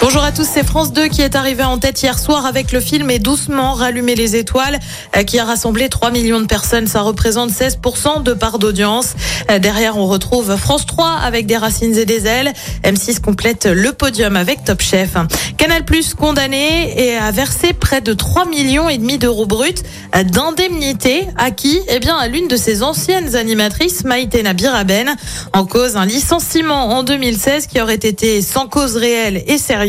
[0.00, 2.78] Bonjour à tous, c'est France 2 qui est arrivé en tête hier soir avec le
[2.78, 4.78] film Et doucement rallumer les étoiles
[5.16, 6.86] euh, qui a rassemblé 3 millions de personnes.
[6.86, 9.14] Ça représente 16% de part d'audience.
[9.50, 12.52] Euh, Derrière, on retrouve France 3 avec des racines et des ailes.
[12.84, 15.14] M6 complète le podium avec Top Chef.
[15.56, 19.82] Canal Plus condamné et a versé près de 3 millions et demi d'euros bruts
[20.14, 25.16] d'indemnité à qui Eh bien, à l'une de ses anciennes animatrices, Maïté Nabiraben,
[25.52, 29.87] en cause un licenciement en 2016 qui aurait été sans cause réelle et sérieuse.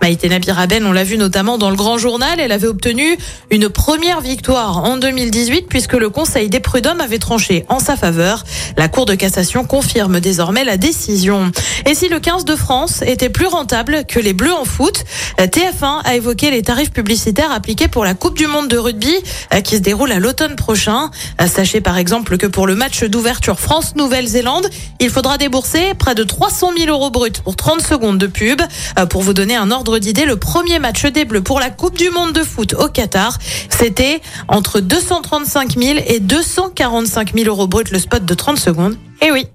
[0.00, 3.16] Maïté Nabiraben, on l'a vu notamment dans le Grand Journal, elle avait obtenu
[3.50, 8.44] une première victoire en 2018 puisque le Conseil des prud'hommes avait tranché en sa faveur.
[8.76, 11.52] La Cour de cassation confirme désormais la décision.
[11.86, 15.04] Et si le 15 de France était plus rentable que les Bleus en foot,
[15.38, 19.14] TF1 a évoqué les tarifs publicitaires appliqués pour la Coupe du Monde de rugby
[19.54, 21.10] euh, qui se déroule à l'automne prochain.
[21.40, 24.68] Euh, Sachez par exemple que pour le match d'ouverture France-Nouvelle-Zélande,
[25.00, 28.60] il faudra débourser près de 300 000 euros bruts pour 30 secondes de pub.
[28.98, 31.98] Euh, Pour vous donner un ordre d'idée, le premier match des Bleus pour la Coupe
[31.98, 33.36] du Monde de foot au Qatar,
[33.68, 38.96] c'était entre 235 000 et 245 000 euros bruts le spot de 30 secondes.
[39.20, 39.46] Et oui.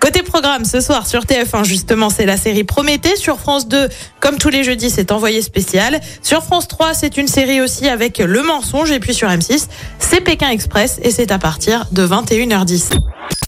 [0.00, 3.14] Côté programme, ce soir sur TF1, justement, c'est la série Prométhée.
[3.14, 6.00] Sur France 2, comme tous les jeudis, c'est Envoyé spécial.
[6.20, 8.90] Sur France 3, c'est une série aussi avec Le Mensonge.
[8.90, 9.68] Et puis sur M6,
[10.00, 12.98] c'est Pékin Express et c'est à partir de 21h10.